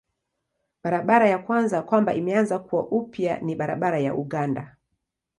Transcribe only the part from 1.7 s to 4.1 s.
kwamba imeanza kuwa upya ni barabara